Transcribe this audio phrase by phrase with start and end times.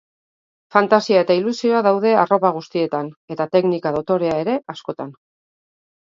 [0.75, 5.13] Fantasia eta ilusioa daude arropa guztietan, eta teknika dotorea ere askotan.